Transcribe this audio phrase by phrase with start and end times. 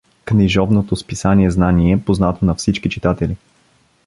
[0.25, 3.37] Книжовното списание „Знание“, познато на всички читатели.